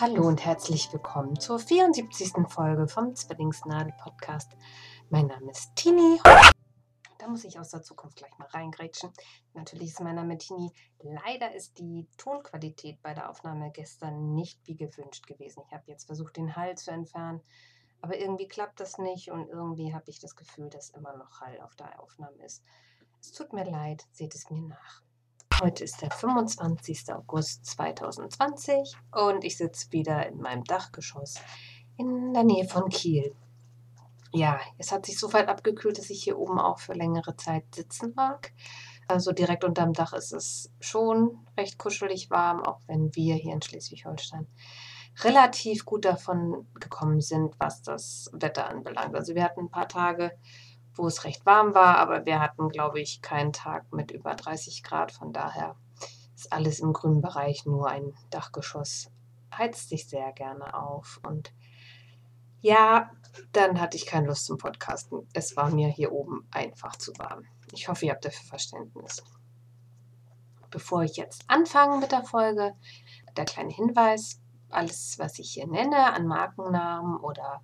[0.00, 2.32] Hallo und herzlich willkommen zur 74.
[2.48, 4.50] Folge vom Zwillingsnadel Podcast.
[5.10, 6.18] Mein Name ist Tini.
[7.18, 9.10] Da muss ich aus der Zukunft gleich mal reingrätschen.
[9.52, 10.72] Natürlich ist mein Name Tini.
[11.02, 15.64] Leider ist die Tonqualität bei der Aufnahme gestern nicht wie gewünscht gewesen.
[15.66, 17.42] Ich habe jetzt versucht, den Hall zu entfernen,
[18.00, 21.60] aber irgendwie klappt das nicht und irgendwie habe ich das Gefühl, dass immer noch Hall
[21.60, 22.64] auf der Aufnahme ist.
[23.20, 25.02] Es tut mir leid, seht es mir nach.
[25.62, 27.12] Heute ist der 25.
[27.12, 31.34] August 2020 und ich sitze wieder in meinem Dachgeschoss
[31.98, 33.34] in der Nähe von Kiel.
[34.32, 37.74] Ja, es hat sich so weit abgekühlt, dass ich hier oben auch für längere Zeit
[37.74, 38.54] sitzen mag.
[39.06, 43.60] Also direkt unterm Dach ist es schon recht kuschelig warm, auch wenn wir hier in
[43.60, 44.46] Schleswig-Holstein
[45.24, 49.14] relativ gut davon gekommen sind, was das Wetter anbelangt.
[49.14, 50.32] Also wir hatten ein paar Tage,
[50.94, 54.82] wo es recht warm war, aber wir hatten, glaube ich, keinen Tag mit über 30
[54.82, 55.12] Grad.
[55.12, 55.76] Von daher
[56.34, 59.10] ist alles im grünen Bereich, nur ein Dachgeschoss
[59.56, 61.20] heizt sich sehr gerne auf.
[61.22, 61.52] Und
[62.60, 63.10] ja,
[63.52, 65.26] dann hatte ich keine Lust zum Podcasten.
[65.32, 67.44] Es war mir hier oben einfach zu warm.
[67.72, 69.22] Ich hoffe, ihr habt dafür Verständnis.
[70.70, 72.74] Bevor ich jetzt anfange mit der Folge,
[73.36, 74.40] der kleine Hinweis,
[74.70, 77.62] alles, was ich hier nenne an Markennamen oder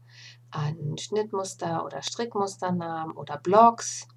[0.50, 4.08] an Schnittmuster oder Strickmusternamen oder Blogs.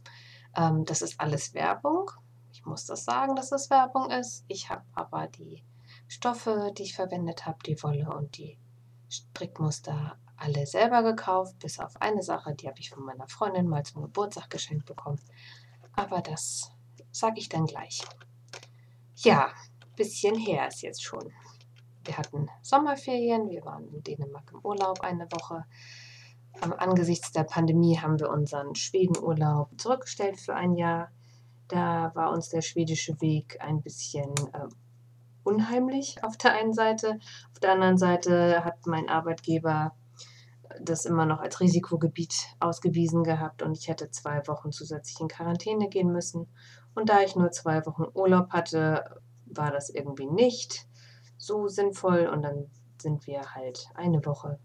[0.55, 2.11] Ähm, das ist alles Werbung.
[2.51, 4.45] Ich muss das sagen, dass es Werbung ist.
[4.47, 5.63] Ich habe aber die
[6.07, 8.57] Stoffe, die ich verwendet habe, die Wolle und die
[9.09, 13.83] Strickmuster alle selber gekauft, bis auf eine Sache, die habe ich von meiner Freundin mal
[13.83, 15.19] zum Geburtstag geschenkt bekommen.
[15.95, 16.71] Aber das
[17.11, 18.01] sage ich dann gleich.
[19.15, 19.51] Ja,
[19.95, 21.33] bisschen her ist jetzt schon.
[22.05, 25.65] Wir hatten Sommerferien, wir waren in Dänemark im Urlaub eine Woche
[26.61, 31.11] angesichts der Pandemie haben wir unseren Schwedenurlaub zurückgestellt für ein Jahr.
[31.67, 34.67] Da war uns der schwedische Weg ein bisschen äh,
[35.43, 37.19] unheimlich auf der einen Seite.
[37.51, 39.93] Auf der anderen Seite hat mein Arbeitgeber
[40.81, 45.89] das immer noch als Risikogebiet ausgewiesen gehabt und ich hätte zwei Wochen zusätzlich in Quarantäne
[45.89, 46.47] gehen müssen.
[46.95, 50.87] Und da ich nur zwei Wochen Urlaub hatte, war das irgendwie nicht
[51.37, 52.69] so sinnvoll und dann
[53.01, 54.59] sind wir halt eine Woche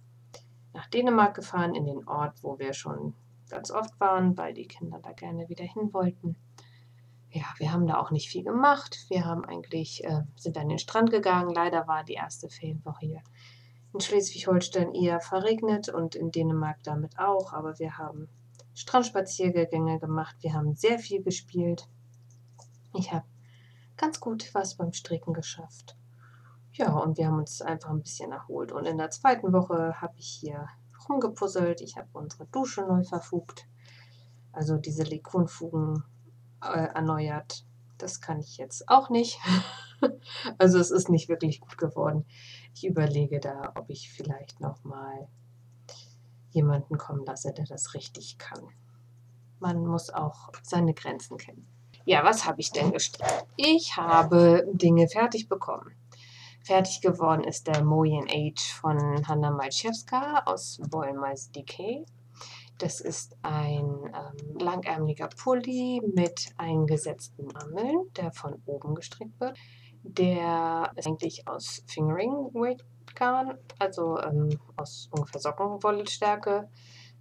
[0.74, 3.14] nach Dänemark gefahren, in den Ort, wo wir schon
[3.48, 6.36] ganz oft waren, weil die Kinder da gerne wieder hin wollten.
[7.30, 9.06] Ja, wir haben da auch nicht viel gemacht.
[9.08, 11.52] Wir haben eigentlich, äh, sind an den Strand gegangen.
[11.52, 13.22] Leider war die erste Ferienwoche hier
[13.92, 17.52] in Schleswig-Holstein eher verregnet und in Dänemark damit auch.
[17.52, 18.28] Aber wir haben
[18.74, 20.36] Strandspaziergänge gemacht.
[20.40, 21.88] Wir haben sehr viel gespielt.
[22.94, 23.24] Ich habe
[23.96, 25.96] ganz gut was beim Stricken geschafft.
[26.74, 28.72] Ja, und wir haben uns einfach ein bisschen erholt.
[28.72, 30.68] Und in der zweiten Woche habe ich hier
[31.08, 31.80] rumgepuzzelt.
[31.80, 33.68] Ich habe unsere Dusche neu verfugt.
[34.52, 36.02] Also diese Lekunfugen
[36.62, 37.64] äh, erneuert.
[37.98, 39.38] Das kann ich jetzt auch nicht.
[40.58, 42.26] also es ist nicht wirklich gut geworden.
[42.74, 45.28] Ich überlege da, ob ich vielleicht nochmal
[46.50, 48.60] jemanden kommen lasse, der das richtig kann.
[49.60, 51.68] Man muss auch seine Grenzen kennen.
[52.04, 53.46] Ja, was habe ich denn gestrickt?
[53.56, 55.94] Ich habe Dinge fertig bekommen.
[56.64, 58.98] Fertig geworden ist der Moyen Age von
[59.28, 62.06] Hanna Malczewska aus Wollmeis Decay.
[62.78, 69.58] Das ist ein ähm, langärmeliger Pulli mit eingesetzten Ärmeln, der von oben gestrickt wird.
[70.04, 72.82] Der ist eigentlich aus Fingering Weight
[73.14, 76.70] Garn, also ähm, aus ungefähr Sockenwollstärke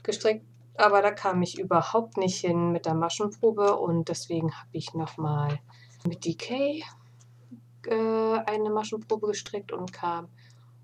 [0.03, 0.45] gestrickt.
[0.75, 5.59] Aber da kam ich überhaupt nicht hin mit der Maschenprobe und deswegen habe ich nochmal
[6.07, 6.81] mit Decay
[7.87, 10.29] äh, eine Maschenprobe gestrickt und kam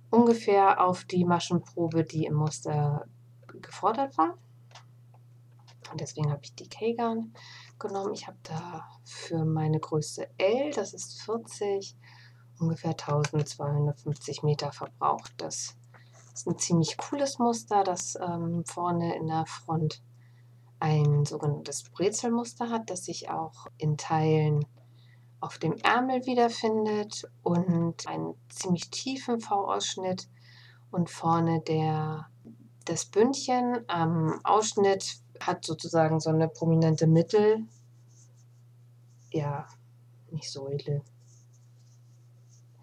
[0.09, 3.05] ungefähr auf die Maschenprobe, die im Muster
[3.61, 4.37] gefordert war.
[5.91, 7.33] Und deswegen habe ich die K-Garn
[7.79, 8.13] genommen.
[8.13, 11.95] Ich habe da für meine Größe L, das ist 40,
[12.59, 15.33] ungefähr 1250 Meter verbraucht.
[15.37, 15.77] Das
[16.33, 20.03] ist ein ziemlich cooles Muster, das ähm, vorne in der Front
[20.79, 24.65] ein sogenanntes Brezelmuster hat, das sich auch in Teilen
[25.41, 30.27] auf dem Ärmel wiederfindet und einen ziemlich tiefen V-Ausschnitt
[30.91, 32.27] und vorne der,
[32.85, 33.85] das Bündchen.
[33.87, 37.65] Am Ausschnitt hat sozusagen so eine prominente Mittel,
[39.31, 39.67] ja,
[40.31, 41.03] nicht Säule,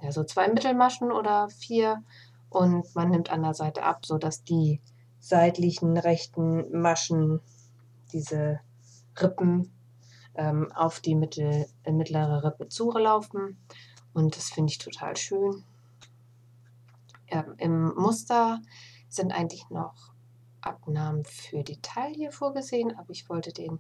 [0.00, 2.02] ja, so zwei Mittelmaschen oder vier
[2.48, 4.80] und man nimmt an der Seite ab, sodass die
[5.20, 7.40] seitlichen rechten Maschen,
[8.12, 8.60] diese
[9.20, 9.75] Rippen,
[10.36, 13.58] ähm, auf die mittel, äh, mittlere Rippe zulaufen.
[14.12, 15.64] Und das finde ich total schön.
[17.28, 18.60] Ähm, Im Muster
[19.08, 20.12] sind eigentlich noch
[20.60, 23.78] Abnahmen für die Taille vorgesehen, aber ich wollte den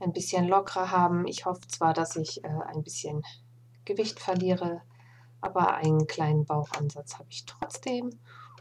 [0.00, 1.26] ein bisschen lockerer haben.
[1.26, 3.22] Ich hoffe zwar, dass ich äh, ein bisschen
[3.84, 4.82] Gewicht verliere,
[5.40, 8.10] aber einen kleinen Bauchansatz habe ich trotzdem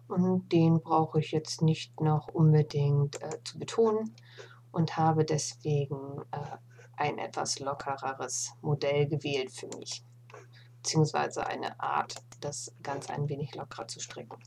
[0.08, 4.16] und den brauche ich jetzt nicht noch unbedingt äh, zu betonen
[4.72, 6.58] und habe deswegen äh,
[6.98, 10.04] ein etwas lockereres Modell gewählt für mich
[10.84, 14.38] beziehungsweise eine Art, das ganz ein wenig lockerer zu stricken.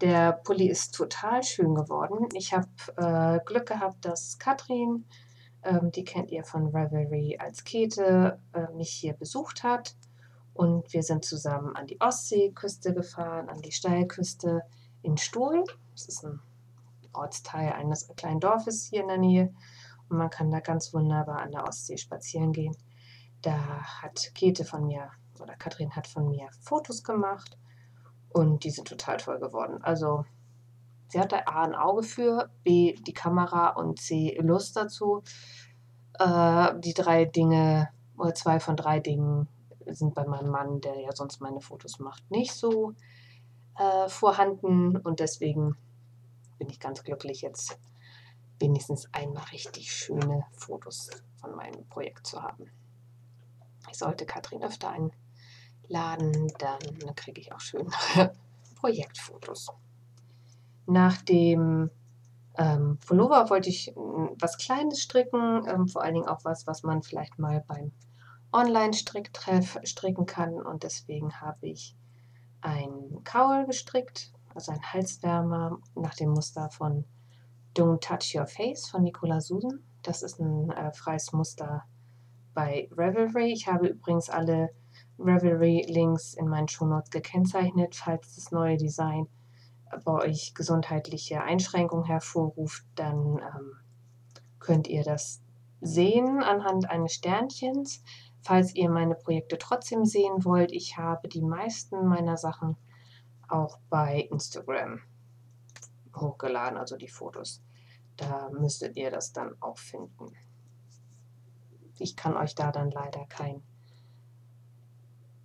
[0.00, 2.28] Der Pulli ist total schön geworden.
[2.34, 5.04] Ich habe äh, Glück gehabt, dass Katrin,
[5.62, 9.94] ähm, die kennt ihr von Revelry als Kete, äh, mich hier besucht hat.
[10.54, 14.62] Und wir sind zusammen an die Ostseeküste gefahren, an die Steilküste
[15.02, 15.64] in Stuhl.
[15.92, 16.40] Das ist ein
[17.12, 19.54] Ortsteil eines kleinen Dorfes hier in der Nähe.
[20.16, 22.76] Man kann da ganz wunderbar an der Ostsee spazieren gehen.
[23.42, 23.56] Da
[24.02, 27.58] hat Kete von mir oder Katrin hat von mir Fotos gemacht
[28.30, 29.82] und die sind total toll geworden.
[29.82, 30.24] Also
[31.08, 35.22] sie hat da A ein Auge für, B die Kamera und C Lust dazu.
[36.18, 39.48] Äh, die drei Dinge oder zwei von drei Dingen
[39.86, 42.92] sind bei meinem Mann, der ja sonst meine Fotos macht, nicht so
[43.78, 45.76] äh, vorhanden und deswegen
[46.58, 47.78] bin ich ganz glücklich jetzt
[48.58, 51.10] wenigstens einmal richtig schöne Fotos
[51.40, 52.70] von meinem Projekt zu haben.
[53.90, 55.10] Ich sollte Katrin öfter ein
[55.88, 57.88] laden, dann kriege ich auch schön
[58.76, 59.68] Projektfotos.
[60.86, 61.90] Nach dem
[62.56, 66.82] ähm, Pullover wollte ich hm, was Kleines stricken, ähm, vor allen Dingen auch was, was
[66.82, 67.92] man vielleicht mal beim
[68.52, 70.54] Online-Stricktreff stricken kann.
[70.54, 71.96] Und deswegen habe ich
[72.60, 77.04] ein Cowl gestrickt, also ein Halswärmer nach dem Muster von
[77.74, 79.82] Don't Touch Your Face von Nicola Susan.
[80.02, 81.84] Das ist ein äh, freies Muster
[82.54, 83.52] bei Revelry.
[83.52, 84.70] Ich habe übrigens alle
[85.18, 87.96] Revelry-Links in meinen Shownotes gekennzeichnet.
[87.96, 89.26] Falls das neue Design
[90.04, 93.72] bei euch gesundheitliche Einschränkungen hervorruft, dann ähm,
[94.60, 95.42] könnt ihr das
[95.80, 98.02] sehen anhand eines Sternchens.
[98.42, 102.76] Falls ihr meine Projekte trotzdem sehen wollt, ich habe die meisten meiner Sachen
[103.48, 105.00] auch bei Instagram
[106.14, 107.63] hochgeladen, also die Fotos.
[108.16, 110.32] Da müsstet ihr das dann auch finden.
[111.98, 113.62] Ich kann euch da dann leider kein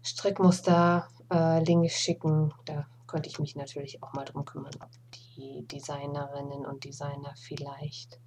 [0.03, 2.53] Strickmuster äh, schicken.
[2.65, 8.19] Da könnte ich mich natürlich auch mal drum kümmern, ob die Designerinnen und Designer vielleicht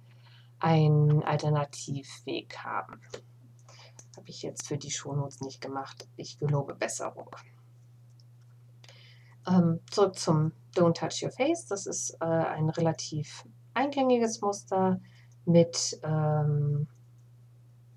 [0.59, 3.01] einen Alternativweg haben.
[4.15, 6.07] Habe ich jetzt für die Shownotes nicht gemacht.
[6.15, 7.29] Ich gelobe Besserung.
[9.47, 11.65] Ähm, zurück zum Don't Touch Your Face.
[11.65, 14.99] Das ist äh, ein relativ eingängiges Muster
[15.45, 16.87] mit ähm,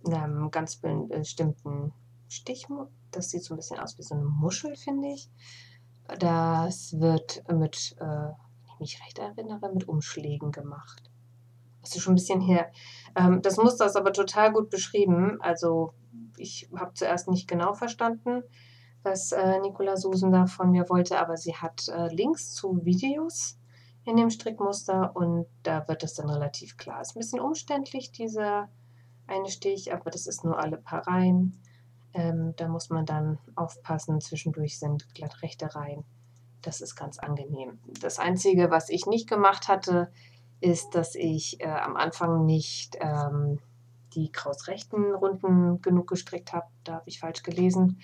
[0.06, 1.92] einem ganz bestimmten
[2.28, 5.30] Stichmuster das sieht so ein bisschen aus wie so eine Muschel, finde ich.
[6.18, 8.34] Das wird mit, äh, wenn
[8.74, 11.10] ich mich recht erinnere, mit Umschlägen gemacht.
[11.80, 12.70] Das ist schon ein bisschen her.
[13.16, 15.38] Ähm, das Muster ist aber total gut beschrieben.
[15.40, 15.94] Also
[16.36, 18.42] ich habe zuerst nicht genau verstanden,
[19.02, 23.58] was äh, Nicola Susan da von mir wollte, aber sie hat äh, Links zu Videos
[24.06, 27.02] in dem Strickmuster und da wird es dann relativ klar.
[27.02, 28.68] Ist ein bisschen umständlich, dieser
[29.26, 31.60] eine Stich, aber das ist nur alle paar Reihen.
[32.14, 36.04] Ähm, da muss man dann aufpassen, zwischendurch sind glattrechte Reihen.
[36.62, 37.80] Das ist ganz angenehm.
[38.00, 40.12] Das Einzige, was ich nicht gemacht hatte,
[40.60, 43.58] ist, dass ich äh, am Anfang nicht ähm,
[44.14, 46.66] die krausrechten Runden genug gestrickt habe.
[46.84, 48.00] Da habe ich falsch gelesen.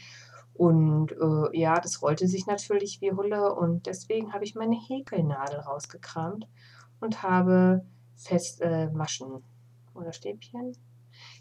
[0.55, 5.61] Und äh, ja, das rollte sich natürlich wie Hulle und deswegen habe ich meine Häkelnadel
[5.61, 6.47] rausgekramt
[7.01, 9.43] und habe fest äh, Maschen
[9.95, 10.77] oder Stäbchen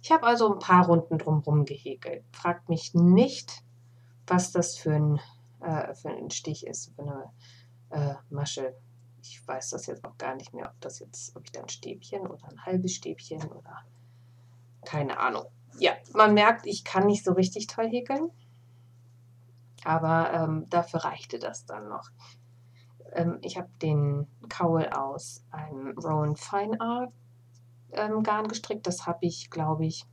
[0.01, 2.23] ich habe also ein paar Runden drumherum gehäkelt.
[2.31, 3.63] Fragt mich nicht,
[4.27, 5.19] was das für ein,
[5.61, 7.31] äh, für ein Stich ist, für eine
[7.89, 8.75] äh, Masche.
[9.21, 11.69] Ich weiß das jetzt auch gar nicht mehr, ob das jetzt, ob ich da ein
[11.69, 13.85] Stäbchen oder ein halbes Stäbchen oder
[14.83, 15.45] keine Ahnung.
[15.79, 18.31] Ja, man merkt, ich kann nicht so richtig toll häkeln.
[19.83, 22.09] Aber ähm, dafür reichte das dann noch.
[23.13, 27.13] Ähm, ich habe den Kaul aus einem Rowan Fine Art
[27.91, 28.87] ähm, Garn gestrickt.
[28.87, 30.05] Das habe ich, glaube ich,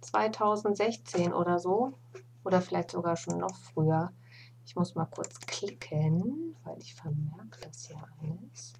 [0.00, 1.92] 2016 oder so.
[2.44, 4.12] Oder vielleicht sogar schon noch früher.
[4.64, 8.72] Ich muss mal kurz klicken, weil ich vermerke das hier alles.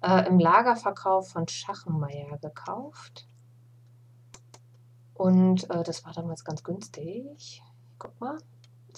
[0.00, 3.28] Äh, Im Lagerverkauf von Schachenmeier gekauft.
[5.14, 7.62] Und äh, das war damals ganz günstig.
[7.98, 8.38] Guck mal.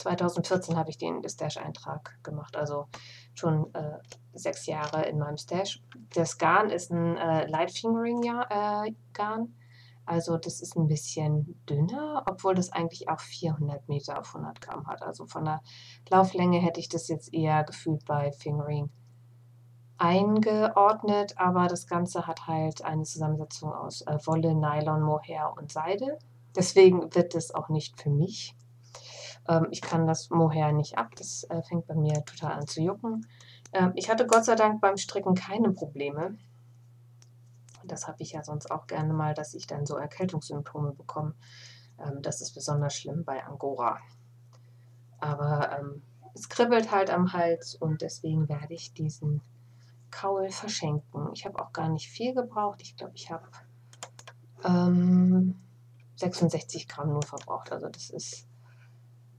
[0.00, 2.86] 2014 habe ich den Stash-Eintrag gemacht, also
[3.34, 3.98] schon äh,
[4.32, 5.82] sechs Jahre in meinem Stash.
[6.14, 9.54] Das Garn ist ein äh, Light Fingering äh, Garn,
[10.10, 14.88] also das ist ein bisschen dünner, obwohl das eigentlich auch 400 Meter auf 100 Gramm
[14.88, 15.02] hat.
[15.02, 15.60] Also von der
[16.08, 18.90] Lauflänge hätte ich das jetzt eher gefühlt bei Fingering
[19.98, 26.18] eingeordnet, aber das Ganze hat halt eine Zusammensetzung aus äh, Wolle, Nylon, Mohair und Seide.
[26.56, 28.56] Deswegen wird es auch nicht für mich
[29.50, 32.80] Ähm, ich kann das Mohair nicht ab, das äh, fängt bei mir total an zu
[32.80, 33.26] jucken.
[33.72, 36.38] Ähm, ich hatte Gott sei Dank beim Stricken keine Probleme.
[37.84, 41.34] Das habe ich ja sonst auch gerne mal, dass ich dann so Erkältungssymptome bekomme.
[41.98, 43.98] Ähm, das ist besonders schlimm bei Angora.
[45.18, 46.02] Aber ähm,
[46.34, 49.42] es kribbelt halt am Hals und deswegen werde ich diesen
[50.12, 51.30] Kaul verschenken.
[51.34, 52.80] Ich habe auch gar nicht viel gebraucht.
[52.82, 53.48] Ich glaube, ich habe
[54.64, 55.60] ähm,
[56.16, 57.72] 66 Gramm nur verbraucht.
[57.72, 58.46] Also das ist,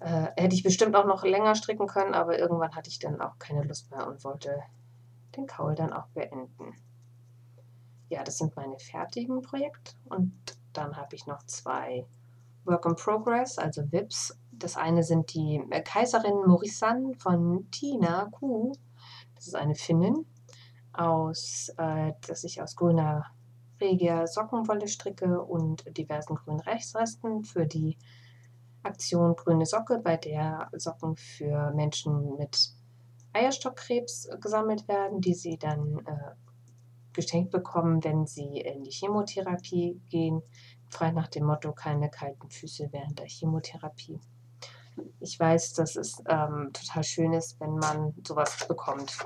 [0.02, 3.38] äh, hätte ich bestimmt auch noch länger stricken können, aber irgendwann hatte ich dann auch
[3.38, 4.60] keine Lust mehr und wollte
[5.36, 6.76] den Kaul dann auch beenden.
[8.10, 10.34] Ja, das sind meine fertigen Projekte und
[10.74, 12.06] dann habe ich noch zwei
[12.66, 14.38] Work in Progress, also VIPs.
[14.52, 18.74] Das eine sind die äh, Kaiserin Morisan von Tina Q.
[19.36, 20.26] Das ist eine Finnin,
[20.94, 23.26] aus, äh, dass ich aus grüner
[23.80, 27.98] Regia Sockenwolle stricke und diversen grünen Rechtsresten für die
[28.84, 32.72] Aktion Grüne Socke, bei der Socken für Menschen mit
[33.34, 36.36] Eierstockkrebs gesammelt werden, die sie dann äh,
[37.14, 40.42] geschenkt bekommen, wenn sie in die Chemotherapie gehen,
[40.90, 44.20] frei nach dem Motto keine kalten Füße während der Chemotherapie.
[45.20, 49.18] Ich weiß, dass es ähm, total schön ist, wenn man sowas bekommt.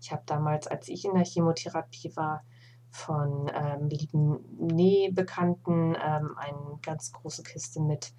[0.00, 2.44] Ich habe damals, als ich in der Chemotherapie war,
[2.90, 8.12] von ähm, lieben Nähbekannten ähm, eine ganz große Kiste mit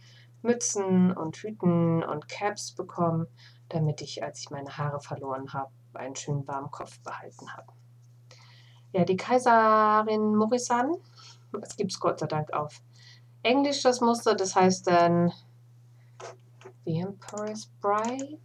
[0.48, 3.28] Mützen und Hüten und Caps bekommen,
[3.70, 7.68] damit ich, als ich meine Haare verloren habe, einen schönen warmen Kopf behalten habe.
[8.94, 10.96] Ja, die Kaiserin Morisan,
[11.62, 12.82] es gibt es Gott sei Dank auf
[13.44, 15.32] Englisch das Muster, das heißt dann
[16.86, 18.40] The Emperor's Bride.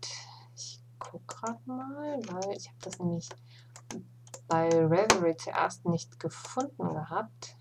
[0.57, 3.29] Ich gucke gerade mal, weil ich habe das nämlich
[4.49, 7.57] bei Reverie zuerst nicht gefunden gehabt.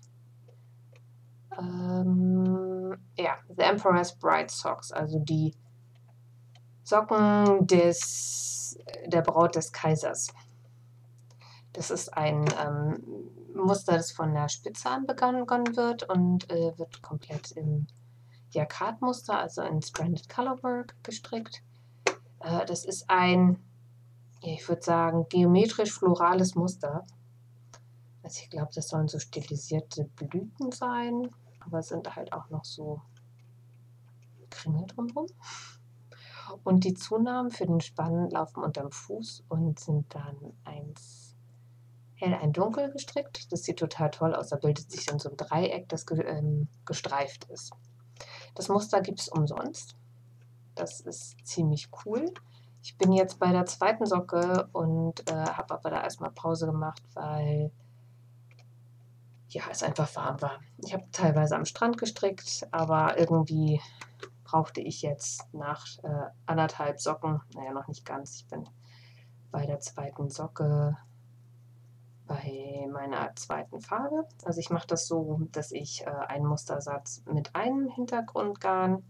[1.58, 5.54] Ähm, ja, The Emperor's Bride Socks, also die
[6.82, 10.28] Socken des, der Braut des Kaisers.
[11.72, 13.02] Das ist ein ähm,
[13.54, 17.86] Muster, das von der Spitze an begonnen wird und äh, wird komplett im
[18.50, 21.62] Jacquard-Muster, also in Stranded Colorwork gestrickt.
[22.40, 23.58] Äh, das ist ein,
[24.42, 27.06] ich würde sagen, geometrisch-florales Muster.
[28.22, 31.30] Also ich glaube, das sollen so stilisierte Blüten sein,
[31.64, 33.02] aber es sind halt auch noch so
[34.50, 35.26] Kringel drumherum.
[36.64, 41.36] Und die Zunahmen für den Spann laufen unterm Fuß und sind dann eins
[42.14, 43.50] hell ein dunkel gestrickt.
[43.52, 44.48] Das sieht total toll aus.
[44.48, 47.72] Da bildet sich dann so ein Dreieck, das ähm, gestreift ist.
[48.54, 49.96] Das Muster gibt es umsonst.
[50.74, 52.32] Das ist ziemlich cool.
[52.82, 57.02] Ich bin jetzt bei der zweiten Socke und äh, habe aber da erstmal Pause gemacht,
[57.14, 57.70] weil
[59.52, 60.60] ja, es einfach warm war.
[60.78, 63.80] Ich habe teilweise am Strand gestrickt, aber irgendwie
[64.44, 68.68] brauchte ich jetzt nach äh, anderthalb Socken, naja, noch nicht ganz, ich bin
[69.50, 70.96] bei der zweiten Socke
[72.26, 74.26] bei meiner zweiten Farbe.
[74.44, 79.04] Also ich mache das so, dass ich äh, einen Mustersatz mit einem Hintergrundgarn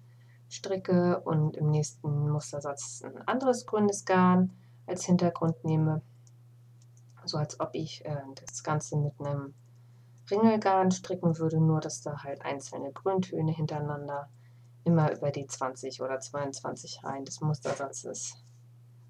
[0.48, 4.52] stricke und im nächsten Mustersatz ein anderes grünes Garn
[4.86, 6.02] als Hintergrund nehme.
[7.24, 9.54] So als ob ich äh, das Ganze mit einem
[10.32, 14.28] Ringelgarn stricken würde, nur dass da halt einzelne Grüntöne hintereinander
[14.84, 18.42] immer über die 20 oder 22 Reihen des Mustersatzes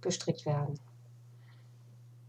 [0.00, 0.78] gestrickt werden.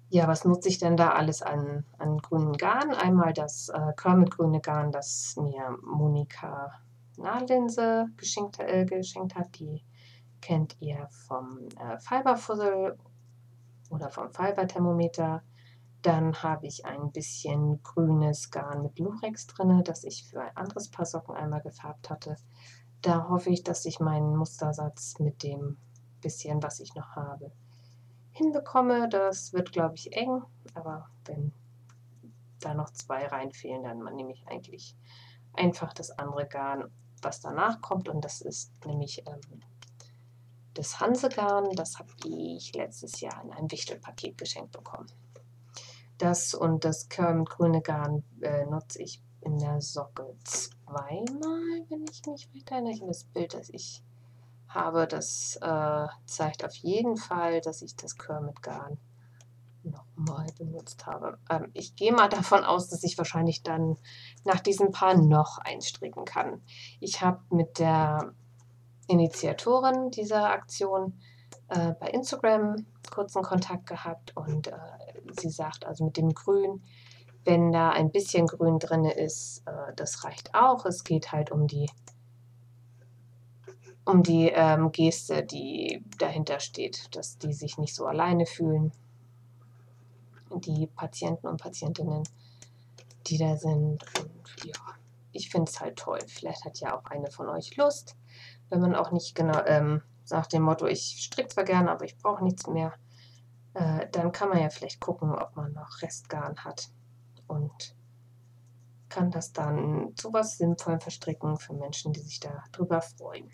[0.09, 2.91] Ja, was nutze ich denn da alles an, an grünen Garn?
[2.91, 6.71] Einmal das äh, Kermit-grüne Garn, das mir Monika
[7.17, 9.59] Nahlinse geschenkt, äh, geschenkt hat.
[9.59, 9.83] Die
[10.39, 12.97] kennt ihr vom äh, Fiberfussel
[13.89, 15.41] oder vom Fiberthermometer.
[16.03, 20.91] Dann habe ich ein bisschen grünes Garn mit Lurex drin, das ich für ein anderes
[20.91, 22.35] Paar Socken einmal gefärbt hatte.
[23.01, 25.77] Da hoffe ich, dass ich meinen Mustersatz mit dem
[26.21, 27.51] bisschen, was ich noch habe,
[28.31, 29.07] hinbekomme.
[29.09, 30.41] Das wird, glaube ich, eng,
[30.73, 31.53] aber wenn
[32.59, 34.95] da noch zwei reinfehlen, dann nehme ich eigentlich
[35.53, 36.91] einfach das andere Garn,
[37.21, 38.09] was danach kommt.
[38.09, 39.61] Und das ist nämlich ähm,
[40.73, 41.69] das Hansegarn.
[41.75, 45.07] Das habe ich letztes Jahr in einem Wichtelpaket geschenkt bekommen.
[46.17, 52.49] Das und das Kermit-grüne Garn äh, nutze ich in der Socke zweimal, wenn ich mich
[52.53, 53.07] recht erinnere.
[53.07, 54.03] Das Bild, das ich
[54.67, 58.97] habe, das äh, zeigt auf jeden Fall, dass ich das Kermit-Garn
[59.83, 61.37] nochmal benutzt habe.
[61.49, 63.97] Ähm, ich gehe mal davon aus, dass ich wahrscheinlich dann
[64.45, 66.61] nach diesem Paar noch einstricken kann.
[66.99, 68.33] Ich habe mit der
[69.07, 71.19] Initiatorin dieser Aktion
[71.67, 74.77] äh, bei Instagram kurzen Kontakt gehabt und äh,
[75.39, 76.81] sie sagt also mit dem Grün,
[77.45, 80.85] wenn da ein bisschen Grün drin ist, äh, das reicht auch.
[80.85, 81.89] Es geht halt um die
[84.05, 88.91] um die ähm, Geste, die dahinter steht, dass die sich nicht so alleine fühlen.
[90.55, 92.23] Die Patienten und Patientinnen,
[93.27, 94.03] die da sind.
[94.19, 94.73] Und ja,
[95.31, 96.19] ich finde es halt toll.
[96.27, 98.17] Vielleicht hat ja auch eine von euch Lust,
[98.69, 102.17] wenn man auch nicht genau ähm, nach dem Motto, ich stricke zwar gerne, aber ich
[102.17, 102.93] brauche nichts mehr,
[103.73, 106.89] äh, dann kann man ja vielleicht gucken, ob man noch Restgarn hat
[107.47, 107.95] und
[109.09, 113.49] kann das dann zu was Sinnvollem verstricken für Menschen, die sich darüber freuen.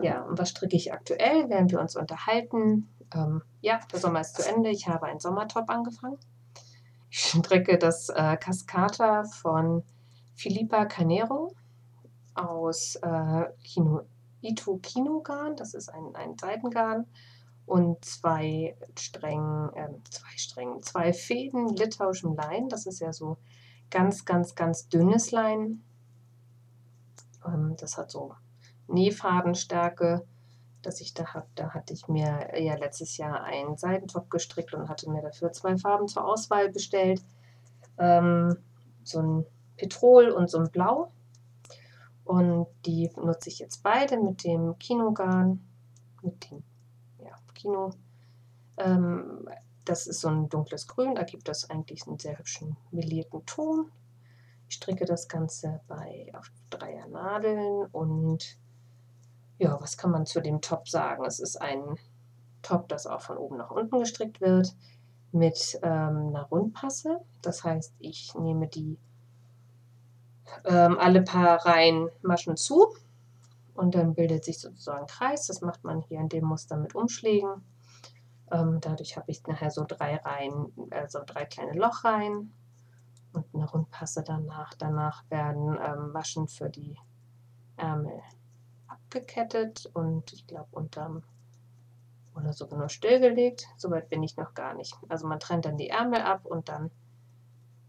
[0.00, 1.48] Ja, und was stricke ich aktuell?
[1.50, 2.88] Werden wir uns unterhalten.
[3.14, 4.70] Ähm, ja, der Sommer ist zu Ende.
[4.70, 6.18] Ich habe einen Sommertop angefangen.
[7.10, 9.82] Ich stricke das äh, Cascata von
[10.34, 11.54] Filipa Canero
[12.34, 14.02] aus äh, Kino,
[14.40, 15.56] Ito Kinogarn.
[15.56, 17.06] Das ist ein, ein Seitengarn
[17.66, 22.68] und zwei Strängen, äh, zwei Strängen, zwei Fäden litauischem Lein.
[22.68, 23.38] Das ist ja so
[23.90, 25.82] ganz, ganz, ganz dünnes Lein.
[27.46, 28.34] Ähm, das hat so
[28.88, 30.26] Nähfadenstärke,
[30.82, 31.46] dass ich da habe.
[31.54, 35.76] Da hatte ich mir ja letztes Jahr einen Seitentop gestrickt und hatte mir dafür zwei
[35.76, 37.22] Farben zur Auswahl bestellt.
[37.98, 38.56] Ähm,
[39.04, 41.12] so ein Petrol und so ein Blau.
[42.24, 45.66] Und die nutze ich jetzt beide mit dem Kinogarn,
[46.22, 46.62] mit dem
[47.60, 47.90] Kino.
[48.76, 49.48] Ähm,
[49.84, 53.90] das ist so ein dunkles Grün, da gibt es eigentlich einen sehr hübschen melierten Ton.
[54.68, 58.56] Ich stricke das Ganze bei auf Dreier Nadeln und
[59.58, 61.24] ja, was kann man zu dem Top sagen?
[61.24, 61.98] Es ist ein
[62.62, 64.74] Top, das auch von oben nach unten gestrickt wird
[65.32, 67.20] mit ähm, einer Rundpasse.
[67.42, 68.96] Das heißt, ich nehme die
[70.64, 72.94] ähm, alle paar Reihen Maschen zu
[73.74, 75.46] und dann bildet sich sozusagen ein Kreis.
[75.46, 77.64] Das macht man hier in dem Muster mit Umschlägen.
[78.50, 82.52] Ähm, dadurch habe ich nachher so drei Reihen, also drei kleine Lochreihen
[83.32, 84.74] und eine Rundpasse danach.
[84.74, 86.96] Danach werden ähm, Maschen für die
[87.76, 88.20] Ärmel
[88.88, 91.22] abgekettet und ich glaube unterm
[92.34, 93.66] oder sogar nur stillgelegt.
[93.76, 94.96] Soweit bin ich noch gar nicht.
[95.08, 96.90] Also man trennt dann die Ärmel ab und dann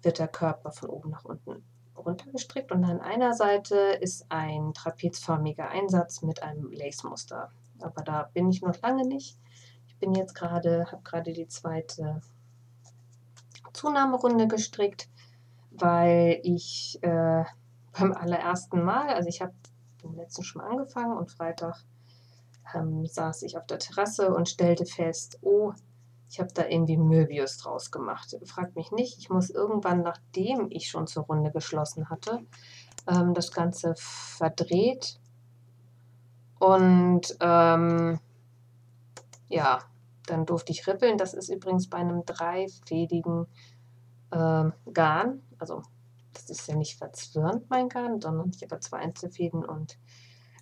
[0.02, 1.63] wird der Körper von oben nach unten
[2.02, 7.52] runtergestrickt und an einer Seite ist ein trapezförmiger Einsatz mit einem Lace-Muster.
[7.80, 9.38] Aber da bin ich noch lange nicht.
[9.88, 12.22] Ich bin jetzt gerade, habe gerade die zweite
[13.74, 15.10] Zunahmerunde gestrickt,
[15.72, 17.44] weil ich äh,
[18.00, 19.54] beim allerersten Mal, also ich habe
[20.04, 21.84] den letzten schon mal angefangen und Freitag
[22.74, 25.74] ähm, saß ich auf der Terrasse und stellte fest, oh,
[26.32, 28.38] ich habe da irgendwie Möbius draus gemacht.
[28.46, 29.20] Fragt mich nicht.
[29.20, 32.39] Ich muss irgendwann, nachdem ich schon zur Runde geschlossen hatte,
[33.06, 35.20] ähm, das Ganze verdreht.
[36.58, 38.17] Und ähm,
[39.50, 39.80] ja,
[40.26, 41.17] dann durfte ich rippeln.
[41.17, 43.48] Das ist übrigens bei einem dreifädigen
[44.32, 45.41] ähm, Garn.
[45.58, 45.84] Also
[46.32, 50.00] das ist ja nicht verzwirnt, mein Garn, sondern ich habe zwei Einzelfäden und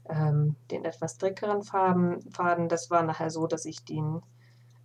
[0.10, 2.70] ähm, den etwas dickeren Farben, Faden.
[2.70, 4.24] Das war nachher so, dass ich den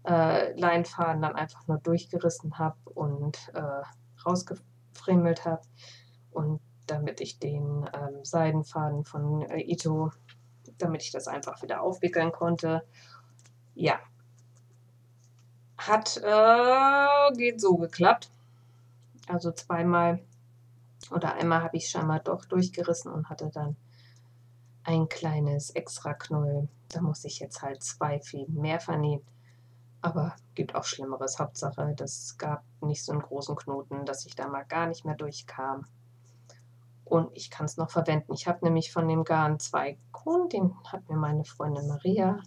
[0.05, 3.83] äh, Leinfaden dann einfach nur durchgerissen habe und äh,
[4.25, 5.63] rausgefriemelt habe.
[6.31, 10.11] Und damit ich den ähm, Seidenfaden von äh, Ito,
[10.79, 12.87] damit ich das einfach wieder aufwickeln konnte.
[13.75, 13.99] Ja.
[15.79, 18.31] Hat, äh, geht so geklappt.
[19.29, 20.21] Also zweimal
[21.11, 23.77] oder einmal habe ich scheinbar doch durchgerissen und hatte dann
[24.85, 26.69] ein kleines extra Knoll.
[26.89, 29.23] Da muss ich jetzt halt zwei Fäden mehr vernähen.
[30.05, 31.39] Aber gibt auch Schlimmeres.
[31.39, 35.15] Hauptsache, das gab nicht so einen großen Knoten, dass ich da mal gar nicht mehr
[35.15, 35.87] durchkam.
[37.07, 38.35] Und ich kann es noch verwenden.
[38.35, 42.39] Ich habe nämlich von dem Garn zwei Kronen, den hat mir meine Freundin Maria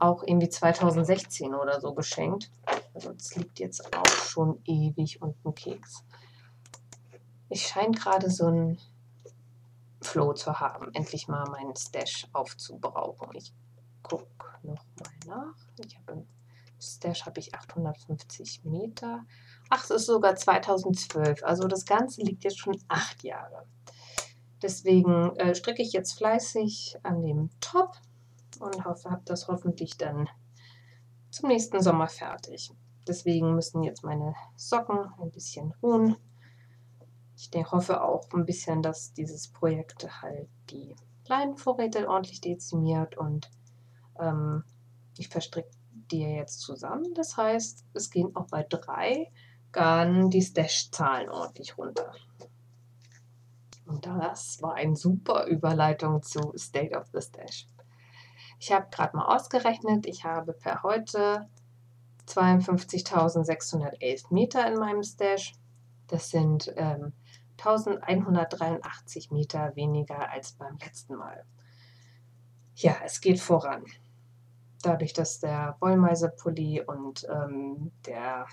[0.00, 2.50] auch irgendwie 2016 oder so geschenkt.
[2.92, 6.02] Also es liegt jetzt auch schon ewig unten Keks.
[7.50, 8.78] Ich scheine gerade so ein
[10.02, 13.28] Flow zu haben, endlich mal meinen Stash aufzubrauchen.
[13.34, 13.54] Ich
[14.02, 14.26] gucke
[14.64, 15.54] nochmal nach.
[15.84, 16.24] Ich habe
[16.80, 19.24] Stash habe ich 850 Meter.
[19.70, 21.42] Ach, es ist sogar 2012.
[21.42, 23.66] Also das Ganze liegt jetzt schon acht Jahre.
[24.62, 27.96] Deswegen äh, stricke ich jetzt fleißig an dem Top
[28.60, 30.28] und hoffe, habe das hoffentlich dann
[31.30, 32.72] zum nächsten Sommer fertig.
[33.06, 36.16] Deswegen müssen jetzt meine Socken ein bisschen ruhen.
[37.36, 40.96] Ich hoffe auch ein bisschen, dass dieses Projekt halt die
[41.28, 43.48] Leinenvorräte ordentlich dezimiert und
[44.18, 44.64] ähm,
[45.16, 45.70] ich verstricke
[46.08, 47.14] die jetzt zusammen.
[47.14, 49.30] Das heißt, es gehen auch bei drei
[49.72, 52.12] Garnen die Stash-Zahlen ordentlich runter.
[53.86, 57.66] Und das war eine super Überleitung zu State of the Stash.
[58.60, 61.48] Ich habe gerade mal ausgerechnet, ich habe per heute
[62.26, 65.54] 52.611 Meter in meinem Stash.
[66.08, 67.12] Das sind ähm,
[67.58, 71.44] 1183 Meter weniger als beim letzten Mal.
[72.74, 73.84] ja, es geht voran.
[74.82, 78.46] Dadurch, dass der Wollmeisepulli und ähm, der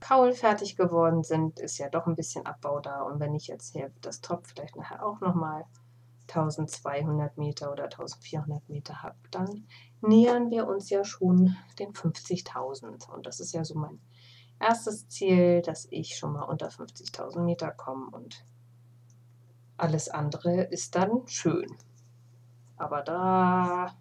[0.00, 3.02] Kaul fertig geworden sind, ist ja doch ein bisschen Abbau da.
[3.02, 5.64] Und wenn ich jetzt hier das Top vielleicht nachher auch nochmal
[6.28, 9.66] 1200 Meter oder 1400 Meter habe, dann
[10.00, 13.08] nähern wir uns ja schon den 50.000.
[13.10, 14.00] Und das ist ja so mein
[14.60, 18.44] erstes Ziel, dass ich schon mal unter 50.000 Meter komme und
[19.76, 21.76] alles andere ist dann schön.
[22.76, 23.94] Aber da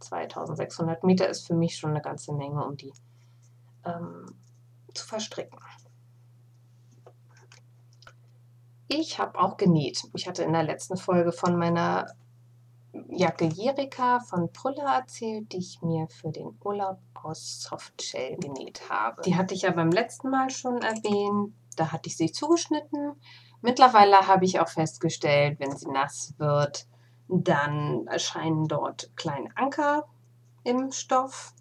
[0.00, 2.92] 2600 Meter ist für mich schon eine ganze Menge, um die
[3.84, 4.26] ähm,
[4.94, 5.58] zu verstricken.
[8.88, 10.02] Ich habe auch genäht.
[10.14, 12.06] Ich hatte in der letzten Folge von meiner
[13.10, 19.20] Jacke Jerika von Prulla erzählt, die ich mir für den Urlaub aus Softshell genäht habe.
[19.22, 21.54] Die hatte ich ja beim letzten Mal schon erwähnt.
[21.76, 23.20] Da hatte ich sie zugeschnitten.
[23.60, 26.86] Mittlerweile habe ich auch festgestellt, wenn sie nass wird,
[27.28, 30.06] dann erscheinen dort kleine Anker
[30.64, 31.54] im Stoff.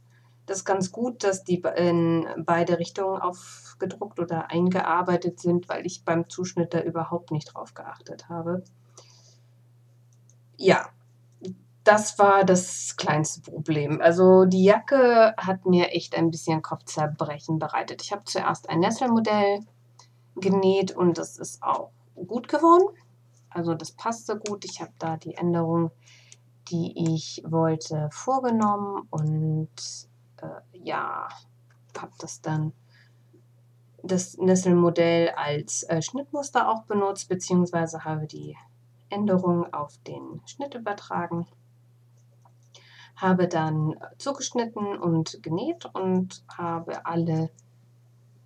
[0.46, 6.06] Das ist ganz gut, dass die in beide Richtungen aufgedruckt oder eingearbeitet sind, weil ich
[6.06, 8.64] beim Zuschnitt da überhaupt nicht drauf geachtet habe.
[10.56, 10.90] Ja,
[11.84, 14.02] das war das kleinste Problem.
[14.02, 18.02] Also die Jacke hat mir echt ein bisschen Kopfzerbrechen bereitet.
[18.02, 19.60] Ich habe zuerst ein Nesselmodell
[20.36, 22.96] genäht und das ist auch gut geworden.
[23.50, 24.66] Also das passte gut.
[24.66, 25.92] Ich habe da die Änderung,
[26.70, 29.70] die ich wollte, vorgenommen und
[30.42, 31.28] äh, ja,
[31.98, 32.74] habe das dann
[34.04, 38.56] das Nesselmodell als äh, Schnittmuster auch benutzt, beziehungsweise habe die
[39.10, 41.48] Änderung auf den Schnitt übertragen.
[43.16, 47.50] Habe dann zugeschnitten und genäht und habe alle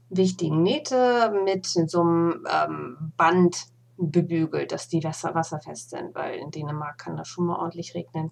[0.10, 3.68] wichtigen Nähte mit so einem ähm, Band
[4.10, 8.32] bebügelt, dass die Wasser wasserfest sind, weil in Dänemark kann das schon mal ordentlich regnen.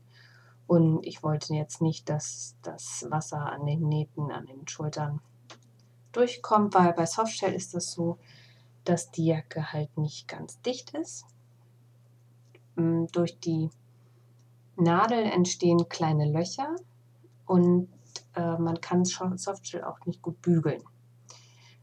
[0.68, 5.22] Und ich wollte jetzt nicht, dass das Wasser an den Nähten, an den Schultern
[6.12, 8.18] durchkommt, weil bei Softshell ist das so,
[8.84, 11.26] dass die Jacke halt nicht ganz dicht ist.
[12.76, 13.70] Mm, durch die
[14.76, 16.76] Nadel entstehen kleine Löcher
[17.46, 17.90] und
[18.36, 20.84] äh, man kann Softshell auch nicht gut bügeln.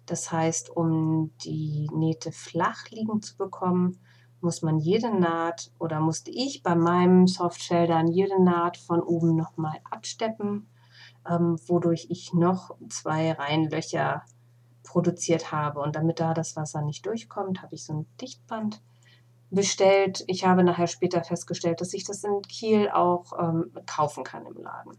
[0.07, 3.99] Das heißt, um die Nähte flach liegen zu bekommen,
[4.41, 9.35] muss man jede Naht oder musste ich bei meinem Softshell dann jede Naht von oben
[9.35, 10.69] nochmal absteppen,
[11.29, 14.23] ähm, wodurch ich noch zwei Reihenlöcher
[14.85, 15.81] produziert habe.
[15.81, 18.81] Und damit da das Wasser nicht durchkommt, habe ich so ein Dichtband
[19.51, 20.25] bestellt.
[20.29, 24.57] Ich habe nachher später festgestellt, dass ich das in Kiel auch ähm, kaufen kann im
[24.63, 24.93] Laden.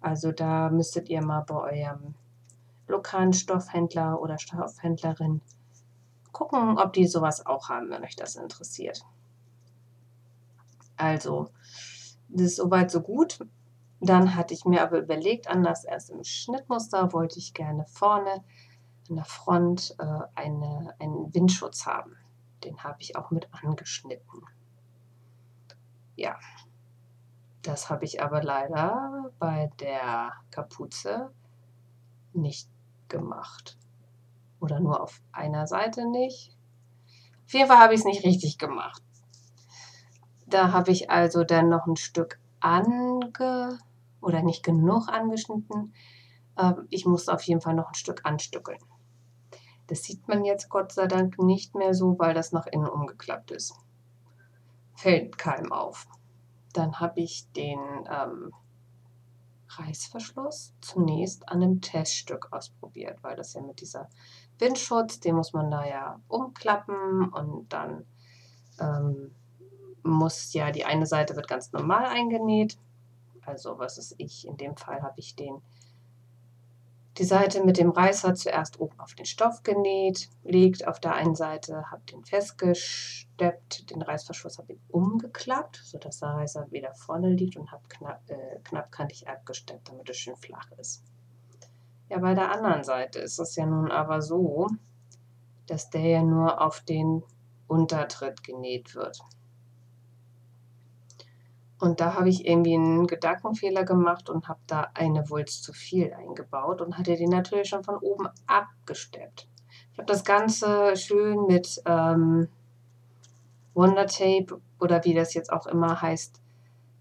[0.00, 2.14] Also da müsstet ihr mal bei eurem
[2.92, 5.40] lokalen Stoffhändler oder Stoffhändlerin
[6.30, 9.04] gucken, ob die sowas auch haben, wenn euch das interessiert.
[10.96, 11.48] Also,
[12.28, 13.44] das ist soweit so gut.
[14.00, 18.44] Dann hatte ich mir aber überlegt, anders erst im Schnittmuster wollte ich gerne vorne
[19.08, 22.16] an der Front äh, eine, einen Windschutz haben.
[22.64, 24.42] Den habe ich auch mit angeschnitten.
[26.16, 26.38] Ja,
[27.62, 31.32] das habe ich aber leider bei der Kapuze
[32.32, 32.68] nicht
[33.12, 33.78] gemacht.
[34.58, 36.56] Oder nur auf einer Seite nicht.
[37.46, 39.02] Auf jeden Fall habe ich es nicht richtig gemacht.
[40.46, 43.78] Da habe ich also dann noch ein Stück ange
[44.20, 45.94] oder nicht genug angeschnitten.
[46.58, 48.78] Ähm, ich musste auf jeden Fall noch ein Stück anstückeln.
[49.86, 53.50] Das sieht man jetzt Gott sei Dank nicht mehr so, weil das nach innen umgeklappt
[53.50, 53.74] ist.
[54.94, 56.06] Fällt keinem auf.
[56.72, 57.78] Dann habe ich den
[58.10, 58.52] ähm,
[59.78, 64.08] Reißverschluss zunächst an einem Teststück ausprobiert, weil das ja mit dieser
[64.58, 68.06] Windschutz, den muss man da ja umklappen und dann
[68.80, 69.34] ähm,
[70.02, 72.78] muss ja die eine Seite wird ganz normal eingenäht.
[73.44, 75.62] Also was ist ich, in dem Fall habe ich den
[77.18, 81.34] die Seite mit dem Reißer zuerst oben auf den Stoff genäht, liegt auf der einen
[81.34, 87.56] Seite, habe den festgesteppt, den Reißverschluss habe ich umgeklappt, sodass der Reißer wieder vorne liegt
[87.56, 91.04] und habe knapp, äh, knappkantig abgesteppt, damit es schön flach ist.
[92.08, 94.68] Ja, bei der anderen Seite ist es ja nun aber so,
[95.66, 97.22] dass der ja nur auf den
[97.66, 99.18] Untertritt genäht wird.
[101.82, 106.12] Und da habe ich irgendwie einen Gedankenfehler gemacht und habe da eine Wulst zu viel
[106.12, 109.48] eingebaut und hatte den natürlich schon von oben abgesteppt.
[109.90, 112.46] Ich habe das Ganze schön mit ähm,
[113.74, 116.40] Wonder Tape oder wie das jetzt auch immer heißt,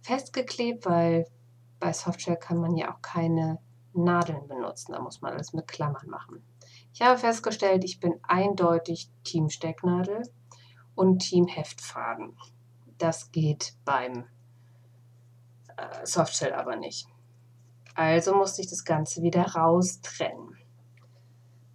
[0.02, 1.28] festgeklebt, weil
[1.80, 3.60] bei Softshell kann man ja auch keine
[3.94, 4.94] Nadeln benutzen.
[4.94, 6.44] Da muss man alles mit Klammern machen.
[6.92, 10.24] Ich habe festgestellt, ich bin eindeutig Team Stecknadel
[10.96, 12.36] und Team Heftfaden.
[12.98, 14.26] Das geht beim
[16.04, 17.08] Softshell aber nicht.
[17.96, 20.58] Also musste ich das Ganze wieder raustrennen.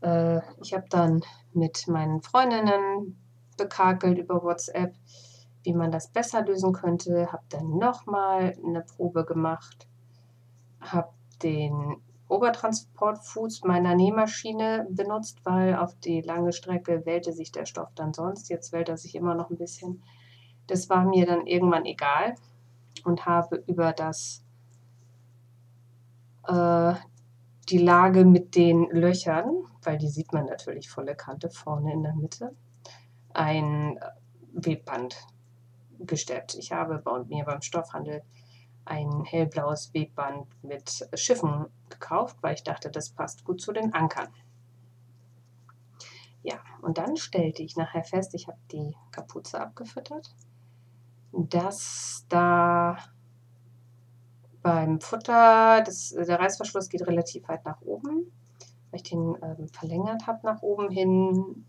[0.01, 3.19] Äh, ich habe dann mit meinen Freundinnen
[3.57, 4.95] bekakelt über WhatsApp,
[5.63, 7.33] wie man das besser lösen könnte.
[7.33, 9.87] Habe dann nochmal eine Probe gemacht.
[10.81, 11.11] Habe
[11.43, 11.97] den
[12.29, 18.49] Obertransportfuß meiner Nähmaschine benutzt, weil auf die lange Strecke wählte sich der Stoff dann sonst.
[18.49, 20.03] Jetzt wählt er sich immer noch ein bisschen.
[20.67, 22.35] Das war mir dann irgendwann egal
[23.07, 24.45] und habe über das
[26.47, 26.95] äh,
[27.69, 32.15] die Lage mit den Löchern, weil die sieht man natürlich volle Kante vorne in der
[32.15, 32.55] Mitte,
[33.33, 33.99] ein
[34.53, 35.17] Webband
[36.01, 36.55] gesteppt.
[36.55, 38.23] Ich habe bei mir beim Stoffhandel
[38.85, 44.29] ein hellblaues Webband mit Schiffen gekauft, weil ich dachte, das passt gut zu den Ankern.
[46.43, 50.33] Ja, und dann stellte ich nachher fest, ich habe die Kapuze abgefüttert,
[51.37, 52.99] dass da
[54.63, 58.33] beim Futter, das, der Reißverschluss geht relativ weit nach oben,
[58.91, 61.65] weil ich den ähm, verlängert habe nach oben hin,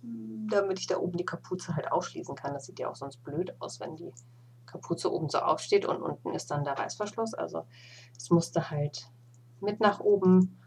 [0.50, 2.54] damit ich da oben die Kapuze halt aufschließen kann.
[2.54, 4.12] Das sieht ja auch sonst blöd aus, wenn die
[4.66, 7.34] Kapuze oben so aufsteht und unten ist dann der Reißverschluss.
[7.34, 7.66] Also
[8.18, 9.10] es musste halt
[9.62, 10.60] mit nach oben.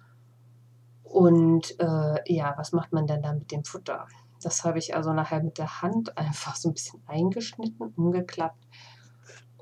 [1.03, 4.07] Und äh, ja, was macht man denn da mit dem Futter?
[4.42, 8.66] Das habe ich also nachher mit der Hand einfach so ein bisschen eingeschnitten, umgeklappt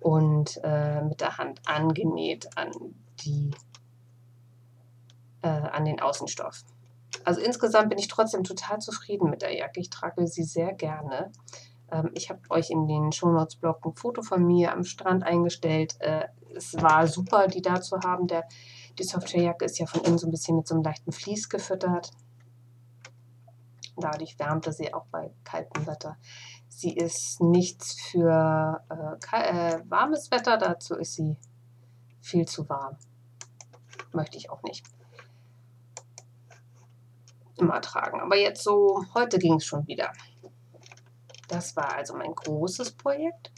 [0.00, 2.70] und äh, mit der Hand angenäht an,
[3.20, 3.50] die,
[5.42, 6.64] äh, an den Außenstoff.
[7.24, 9.80] Also insgesamt bin ich trotzdem total zufrieden mit der Jacke.
[9.80, 11.32] Ich trage sie sehr gerne.
[11.90, 15.96] Ähm, ich habe euch in den Shownotes-Blog ein Foto von mir am Strand eingestellt.
[16.00, 18.26] Äh, es war super, die da zu haben.
[18.26, 18.44] Der,
[18.98, 22.10] die Softwarejacke ist ja von innen so ein bisschen mit so einem leichten Vlies gefüttert.
[24.00, 26.16] Dadurch wärmte sie auch bei kaltem Wetter.
[26.68, 31.37] Sie ist nichts für äh, äh, warmes Wetter, dazu ist sie
[32.20, 32.96] viel zu warm.
[34.12, 34.84] Möchte ich auch nicht
[37.56, 38.20] immer tragen.
[38.20, 40.12] Aber jetzt so, heute ging es schon wieder.
[41.48, 43.52] Das war also mein großes Projekt.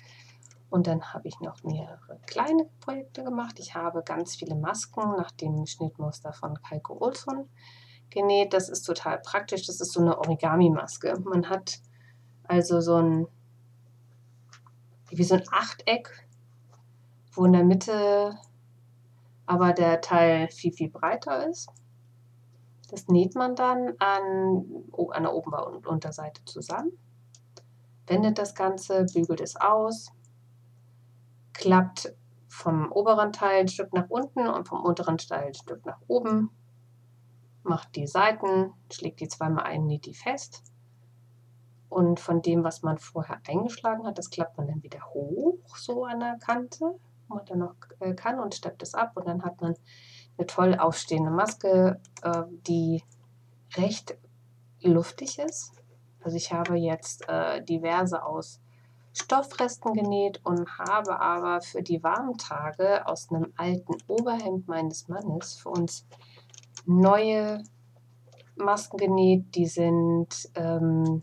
[0.71, 3.59] Und dann habe ich noch mehrere kleine Projekte gemacht.
[3.59, 7.49] Ich habe ganz viele Masken nach dem Schnittmuster von Kalko Olsson
[8.11, 8.53] genäht.
[8.53, 9.67] Das ist total praktisch.
[9.67, 11.19] Das ist so eine Origami-Maske.
[11.25, 11.81] Man hat
[12.45, 13.27] also so ein,
[15.11, 16.27] wie so ein Achteck,
[17.33, 18.37] wo in der Mitte
[19.47, 21.69] aber der Teil viel, viel breiter ist.
[22.91, 24.65] Das näht man dann an,
[25.11, 26.93] an der Ober- und Unterseite zusammen,
[28.07, 30.13] wendet das Ganze, bügelt es aus,
[31.53, 32.15] klappt
[32.49, 36.51] vom oberen Teil ein Stück nach unten und vom unteren Teil ein Stück nach oben,
[37.63, 40.63] macht die Seiten, schlägt die zweimal ein, näht die fest
[41.91, 46.05] und von dem, was man vorher eingeschlagen hat, das klappt man dann wieder hoch, so
[46.05, 49.11] an der Kante, wo man dann noch äh, kann und steppt es ab.
[49.17, 49.75] Und dann hat man
[50.39, 53.03] eine toll aufstehende Maske, äh, die
[53.75, 54.17] recht
[54.83, 55.73] luftig ist.
[56.23, 58.61] Also ich habe jetzt äh, diverse aus
[59.13, 65.55] Stoffresten genäht und habe aber für die warmen Tage aus einem alten Oberhemd meines Mannes
[65.55, 66.07] für uns
[66.87, 67.63] neue
[68.57, 69.55] Masken genäht.
[69.55, 71.23] Die sind ähm,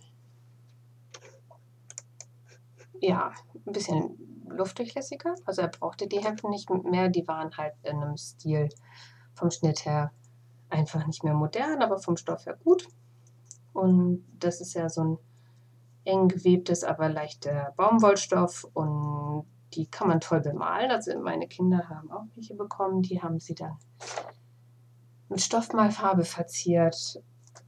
[3.00, 3.32] ja,
[3.65, 5.36] ein bisschen luftdurchlässiger.
[5.46, 8.70] Also er brauchte die Hemden nicht mehr, die waren halt in einem Stil
[9.34, 10.12] vom Schnitt her
[10.70, 12.88] einfach nicht mehr modern, aber vom Stoff her gut.
[13.74, 15.17] Und das ist ja so ein
[16.06, 20.89] eng gewebtes, aber leichter Baumwollstoff und die kann man toll bemalen.
[20.89, 23.78] Also meine Kinder haben auch welche bekommen, die haben sie dann
[25.30, 27.22] mit Stoffmalfarbe verziert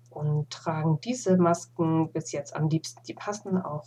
[0.09, 3.01] und tragen diese Masken bis jetzt am liebsten.
[3.03, 3.85] Die passen auch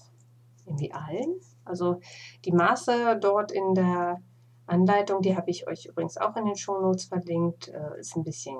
[0.67, 1.41] irgendwie allen.
[1.65, 2.01] Also
[2.45, 4.21] die Maße dort in der
[4.67, 8.57] Anleitung, die habe ich euch übrigens auch in den Shownotes verlinkt, äh, ist ein bisschen,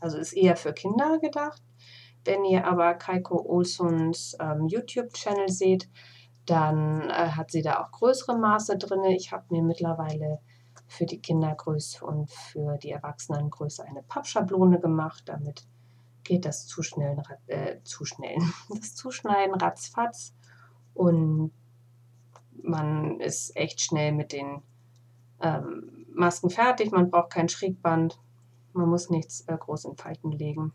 [0.00, 1.62] also ist eher für Kinder gedacht.
[2.24, 5.88] Wenn ihr aber Kaiko Olsons ähm, YouTube-Channel seht,
[6.44, 9.04] dann äh, hat sie da auch größere Maße drin.
[9.04, 10.40] Ich habe mir mittlerweile
[10.90, 15.22] für die Kindergröße und für die Erwachsenengröße eine Pappschablone gemacht.
[15.26, 15.64] Damit
[16.24, 20.34] geht das Zuschnellen, äh, Zuschnellen, das Zuschneiden ratzfatz.
[20.92, 21.52] Und
[22.62, 24.62] man ist echt schnell mit den
[25.40, 26.90] ähm, Masken fertig.
[26.90, 28.18] Man braucht kein Schrägband.
[28.72, 30.72] Man muss nichts äh, groß in Falten legen.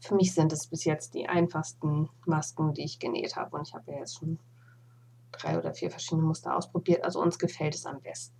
[0.00, 3.56] Für mich sind es bis jetzt die einfachsten Masken, die ich genäht habe.
[3.56, 4.38] Und ich habe ja jetzt schon
[5.36, 7.04] drei oder vier verschiedene Muster ausprobiert.
[7.04, 8.34] Also uns gefällt es am besten.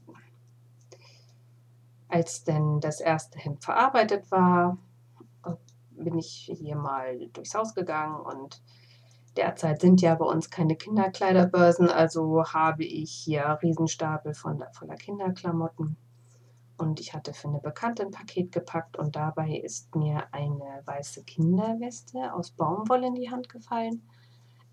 [2.09, 4.78] Als denn das erste Hemd verarbeitet war,
[5.90, 8.62] bin ich hier mal durchs Haus gegangen und
[9.37, 15.96] Derzeit sind ja bei uns keine Kinderkleiderbörsen, also habe ich hier Riesenstapel von, voller Kinderklamotten.
[16.76, 21.24] Und ich hatte für eine Bekannte ein Paket gepackt und dabei ist mir eine weiße
[21.24, 24.09] Kinderweste aus Baumwolle in die Hand gefallen,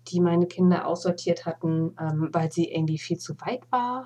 [0.08, 4.04] die meine Kinder aussortiert hatten, ähm, weil sie irgendwie viel zu weit war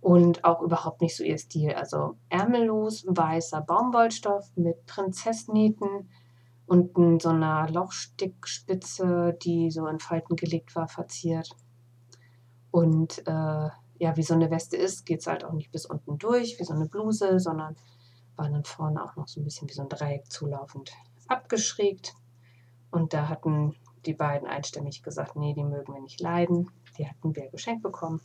[0.00, 1.72] und auch überhaupt nicht so ihr Stil.
[1.72, 6.08] Also ärmellos, weißer Baumwollstoff mit Prinzessnähten
[6.66, 11.50] und in so einer Lochstickspitze, die so in Falten gelegt war, verziert.
[12.70, 16.18] Und äh, ja, wie so eine Weste ist, geht es halt auch nicht bis unten
[16.18, 17.76] durch, wie so eine Bluse, sondern
[18.36, 20.92] war dann vorne auch noch so ein bisschen wie so ein Dreieck zulaufend
[21.26, 22.14] abgeschrägt.
[22.90, 23.74] Und da hatten
[24.06, 26.70] die beiden einstimmig gesagt, nee, die mögen wir nicht leiden.
[26.98, 28.20] Die hatten wir geschenkt bekommen.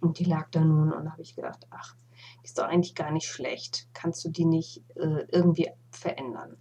[0.00, 1.94] Und die lag da nun und habe ich gedacht, ach,
[2.40, 3.88] die ist doch eigentlich gar nicht schlecht.
[3.92, 6.56] Kannst du die nicht äh, irgendwie verändern?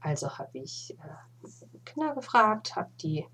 [0.00, 3.26] Also habe ich äh, Kinder gefragt, habe die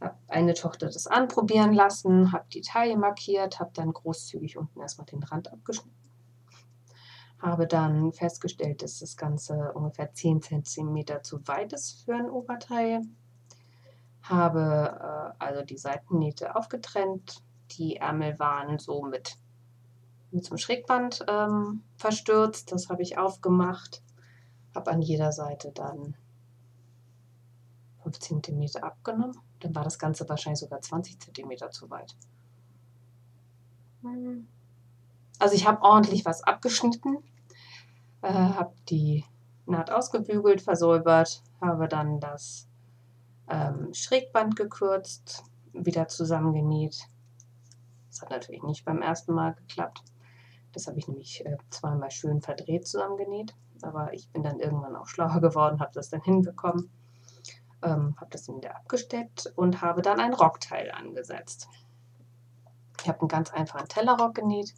[0.00, 5.06] habe eine Tochter das anprobieren lassen, habe die Taille markiert, habe dann großzügig unten erstmal
[5.06, 6.09] den Rand abgeschnitten.
[7.40, 13.02] Habe dann festgestellt, dass das Ganze ungefähr 10 cm zu weit ist für ein Oberteil.
[14.22, 17.42] Habe äh, also die Seitennähte aufgetrennt.
[17.72, 19.38] Die Ärmel waren so mit,
[20.30, 22.72] mit so Schrägband ähm, verstürzt.
[22.72, 24.02] Das habe ich aufgemacht.
[24.74, 26.16] Habe an jeder Seite dann
[28.02, 29.36] 5 cm abgenommen.
[29.60, 32.14] Dann war das Ganze wahrscheinlich sogar 20 cm zu weit.
[34.02, 34.46] Hm.
[35.40, 37.18] Also ich habe ordentlich was abgeschnitten,
[38.22, 39.24] äh, habe die
[39.66, 42.68] Naht ausgebügelt, versäubert, habe dann das
[43.48, 47.08] ähm, Schrägband gekürzt, wieder zusammengenäht.
[48.08, 50.02] Das hat natürlich nicht beim ersten Mal geklappt.
[50.72, 53.54] Das habe ich nämlich äh, zweimal schön verdreht zusammengenäht.
[53.82, 56.90] Aber ich bin dann irgendwann auch schlauer geworden, habe das dann hinbekommen
[57.82, 61.68] ähm, habe das wieder abgesteckt und habe dann ein Rockteil angesetzt.
[63.02, 64.74] Ich habe einen ganz einfachen Tellerrock genäht.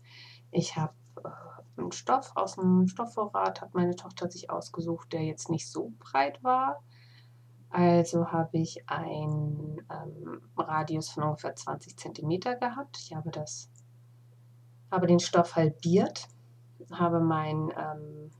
[0.53, 0.93] Ich habe
[1.25, 5.93] äh, einen Stoff aus dem Stoffvorrat, hat meine Tochter sich ausgesucht, der jetzt nicht so
[5.99, 6.83] breit war.
[7.71, 12.99] Also habe ich einen ähm, Radius von ungefähr 20 cm gehabt.
[12.99, 13.71] Ich habe das,
[14.91, 16.29] habe den Stoff halbiert,
[16.93, 18.31] habe mein ähm,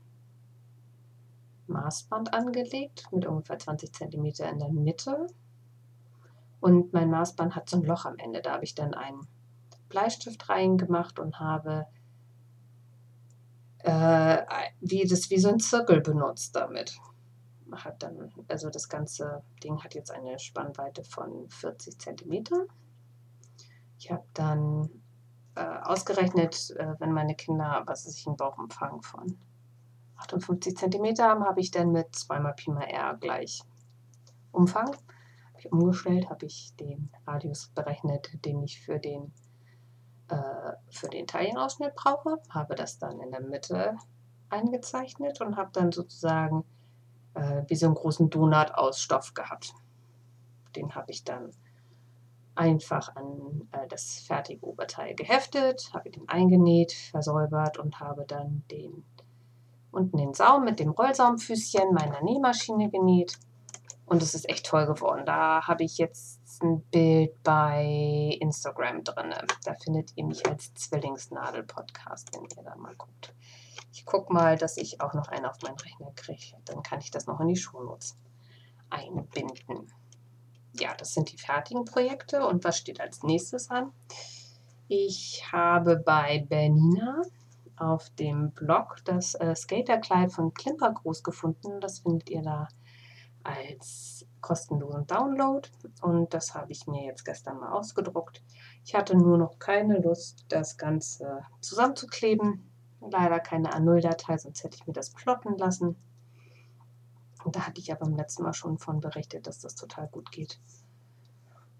[1.65, 5.25] Maßband angelegt mit ungefähr 20 cm in der Mitte.
[6.59, 8.41] Und mein Maßband hat so ein Loch am Ende.
[8.43, 9.27] Da habe ich dann einen
[9.89, 11.87] Bleistift reingemacht und habe
[13.83, 16.97] äh, wie, das, wie so ein Zirkel benutzt damit.
[17.71, 22.43] Hat dann, also das ganze Ding hat jetzt eine Spannweite von 40 cm.
[23.97, 24.89] Ich habe dann
[25.55, 29.37] äh, ausgerechnet, äh, wenn meine Kinder, was ist ich, einen Bauchumfang von
[30.17, 33.63] 58 cm haben, habe ich dann mit 2 mal Pi mal R gleich
[34.51, 34.87] Umfang.
[34.87, 39.33] Habe ich umgestellt, habe ich den Radius berechnet, den ich für den,
[40.29, 43.97] äh, für den Taillenausschnitt brauche, habe das dann in der Mitte
[44.49, 46.63] eingezeichnet und habe dann sozusagen
[47.33, 49.73] äh, wie so einen großen Donut aus Stoff gehabt.
[50.75, 51.51] Den habe ich dann
[52.55, 59.03] einfach an äh, das fertige Oberteil geheftet, habe den eingenäht, versäubert und habe dann den
[59.91, 63.37] unten den Saum mit dem Rollsaumfüßchen meiner Nähmaschine genäht.
[64.05, 65.25] Und es ist echt toll geworden.
[65.25, 69.33] Da habe ich jetzt ein Bild bei Instagram drin.
[69.63, 73.33] Da findet ihr mich als Zwillingsnadel-Podcast, wenn ihr da mal guckt.
[73.93, 76.57] Ich gucke mal, dass ich auch noch einen auf meinen Rechner kriege.
[76.65, 78.17] Dann kann ich das noch in die Shownotes
[78.89, 79.91] einbinden.
[80.73, 82.45] Ja, das sind die fertigen Projekte.
[82.45, 83.93] Und was steht als nächstes an?
[84.87, 87.21] Ich habe bei Bernina
[87.77, 91.79] auf dem Blog das äh, Skaterkleid von Klimpergroß gefunden.
[91.79, 92.67] Das findet ihr da
[93.43, 95.67] als kostenlosen Download
[96.01, 98.43] und das habe ich mir jetzt gestern mal ausgedruckt.
[98.85, 102.69] Ich hatte nur noch keine Lust, das Ganze zusammenzukleben.
[103.01, 105.95] Leider keine A0-Datei, sonst hätte ich mir das plotten lassen.
[107.43, 110.31] Und da hatte ich ja beim letzten Mal schon von berichtet, dass das total gut
[110.31, 110.59] geht.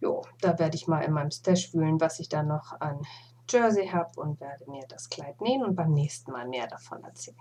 [0.01, 3.01] Jo, da werde ich mal in meinem Stash wühlen, was ich da noch an
[3.49, 7.37] Jersey habe und werde mir das Kleid nähen und beim nächsten Mal mehr davon erzählen.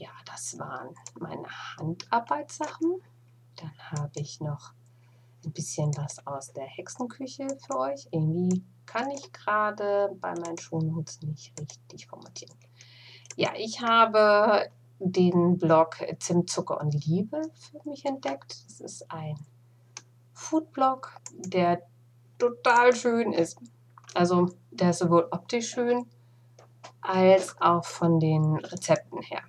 [0.00, 1.46] Ja, das waren meine
[1.76, 3.02] Handarbeitssachen.
[3.56, 4.72] Dann habe ich noch
[5.44, 8.08] ein bisschen was aus der Hexenküche für euch.
[8.10, 12.56] Irgendwie kann ich gerade bei meinen Shownotes nicht richtig formatieren.
[13.36, 14.70] Ja, ich habe
[15.00, 18.56] den Blog Zimt, Zucker und Liebe für mich entdeckt.
[18.68, 19.38] Das ist ein
[20.32, 21.82] Foodblog, der
[22.38, 23.58] total schön ist.
[24.14, 26.06] Also der ist sowohl optisch schön
[27.02, 29.42] als auch von den Rezepten her.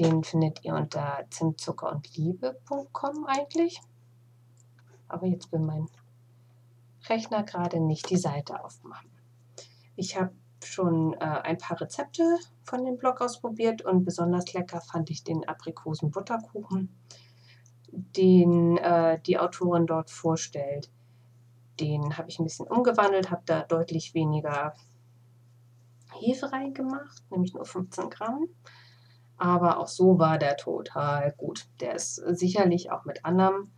[0.00, 3.82] Den findet ihr unter zimtzuckerundliebe.com eigentlich.
[5.08, 5.88] Aber jetzt will mein
[7.06, 9.10] Rechner gerade nicht die Seite aufmachen.
[9.96, 10.32] Ich habe
[10.64, 15.46] schon äh, ein paar Rezepte von dem Blog ausprobiert und besonders lecker fand ich den
[15.46, 16.88] Aprikosen-Butterkuchen,
[17.92, 20.90] den äh, die Autorin dort vorstellt.
[21.78, 24.74] Den habe ich ein bisschen umgewandelt, habe da deutlich weniger
[26.18, 28.48] Hefe reingemacht, nämlich nur 15 Gramm.
[29.40, 31.66] Aber auch so war der total gut.
[31.80, 33.72] Der ist sicherlich auch mit anderem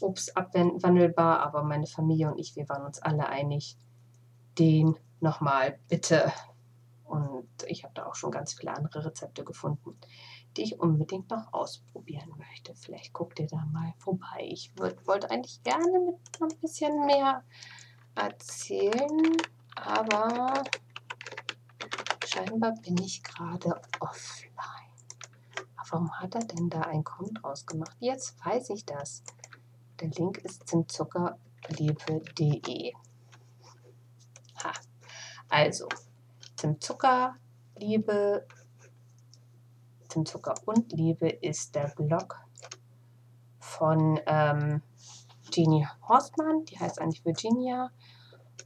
[0.00, 3.76] Obst abwandelbar, aber meine Familie und ich, wir waren uns alle einig,
[4.58, 6.32] den nochmal bitte.
[7.04, 9.98] Und ich habe da auch schon ganz viele andere Rezepte gefunden,
[10.56, 12.74] die ich unbedingt noch ausprobieren möchte.
[12.74, 14.48] Vielleicht guckt ihr da mal vorbei.
[14.48, 17.44] Ich wollte eigentlich gerne mit ein bisschen mehr
[18.14, 19.36] erzählen,
[19.76, 20.64] aber
[22.24, 24.81] scheinbar bin ich gerade offline.
[25.90, 27.96] Warum hat er denn da ein Com draus gemacht?
[28.00, 29.22] Jetzt weiß ich das.
[30.00, 32.92] Der Link ist zimtzuckerliebe.de.
[34.64, 34.72] Ha.
[35.48, 35.88] Also,
[36.56, 38.46] Zimtzuckerliebe,
[40.08, 42.38] Zimtzucker und Liebe ist der Blog
[43.58, 44.82] von ähm,
[45.50, 47.90] Jeannie Horstmann, die heißt eigentlich Virginia.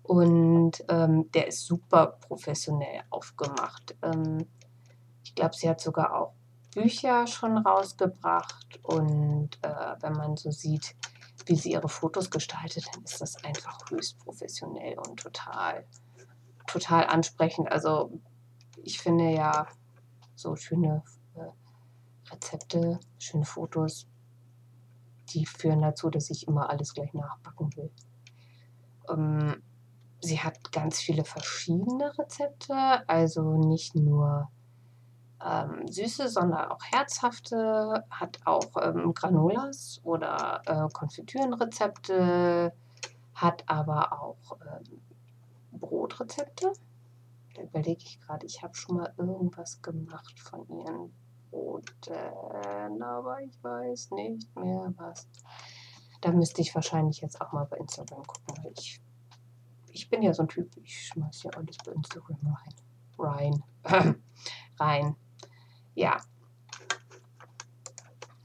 [0.03, 3.97] Und ähm, der ist super professionell aufgemacht.
[4.03, 4.47] Ähm,
[5.25, 6.33] ich glaube, sie hat sogar auch
[6.77, 8.79] Bücher schon rausgebracht.
[8.83, 10.95] Und äh, wenn man so sieht,
[11.47, 15.87] wie sie ihre Fotos gestaltet, dann ist das einfach höchst professionell und total,
[16.67, 17.73] total ansprechend.
[17.73, 18.21] Also
[18.77, 19.67] ich finde ja
[20.35, 21.03] so schöne
[21.35, 24.07] äh, Rezepte, schöne Fotos,
[25.31, 27.91] die führen dazu, dass ich immer alles gleich nachbacken will.
[29.09, 29.63] Ähm,
[30.21, 34.51] sie hat ganz viele verschiedene Rezepte, also nicht nur
[35.47, 42.73] ähm, süße, sondern auch herzhafte, hat auch ähm, Granolas oder äh, Konfitürenrezepte,
[43.35, 45.01] hat aber auch ähm,
[45.73, 46.73] Brotrezepte.
[47.55, 51.15] Da überlege ich gerade, ich habe schon mal irgendwas gemacht von ihren
[51.51, 55.29] Broten, aber ich weiß nicht mehr was.
[56.21, 59.01] Da müsste ich wahrscheinlich jetzt auch mal bei Instagram gucken, weil ich,
[59.91, 62.39] ich bin ja so ein Typ, ich schmeiß ja alles bei Instagram
[63.19, 63.63] rein.
[63.85, 64.23] Rein.
[64.81, 65.17] rein
[65.97, 66.21] ja,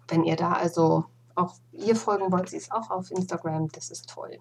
[0.07, 4.09] wenn ihr da also auch ihr folgen wollt, sie ist auch auf Instagram, das ist
[4.09, 4.39] toll.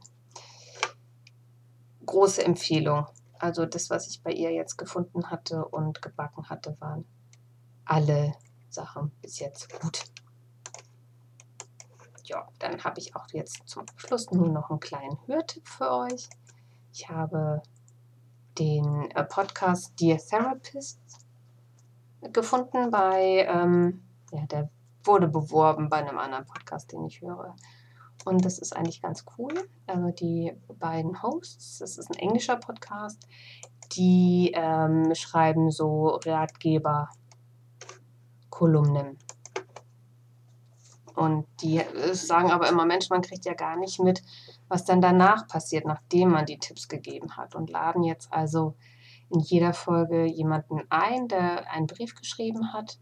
[2.07, 3.07] Große Empfehlung.
[3.39, 7.05] Also das, was ich bei ihr jetzt gefunden hatte und gebacken hatte, waren
[7.85, 8.35] alle
[8.69, 10.05] Sachen bis jetzt gut.
[12.25, 16.29] Ja, dann habe ich auch jetzt zum Schluss nur noch einen kleinen Hörtipp für euch.
[16.93, 17.63] Ich habe
[18.59, 21.01] den äh, Podcast Dear Therapist
[22.33, 24.03] gefunden bei, ähm,
[24.33, 24.71] ja, der
[25.05, 27.57] wurde beworben bei einem anderen Podcast, den ich höre.
[28.25, 29.55] Und das ist eigentlich ganz cool.
[29.87, 33.27] Also die beiden Hosts, das ist ein englischer Podcast,
[33.97, 39.17] die ähm, schreiben so Ratgeber-Kolumnen.
[41.15, 44.23] Und die äh, sagen aber immer, Mensch, man kriegt ja gar nicht mit,
[44.69, 47.55] was dann danach passiert, nachdem man die Tipps gegeben hat.
[47.55, 48.75] Und laden jetzt also
[49.31, 52.99] in jeder Folge jemanden ein, der einen Brief geschrieben hat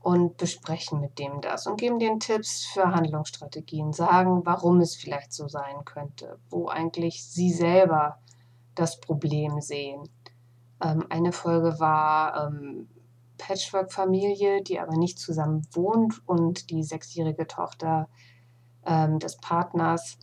[0.00, 5.32] und besprechen mit dem das und geben den Tipps für Handlungsstrategien, sagen, warum es vielleicht
[5.32, 8.18] so sein könnte, wo eigentlich sie selber
[8.74, 10.08] das Problem sehen.
[10.82, 12.88] Ähm, eine Folge war ähm,
[13.38, 18.08] Patchwork-Familie, die aber nicht zusammen wohnt und die sechsjährige Tochter
[18.84, 20.18] ähm, des Partners